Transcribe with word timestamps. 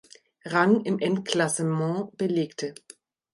Rang 0.45 0.81
im 0.83 0.97
Endklassement 0.97 2.17
belegte. 2.17 2.73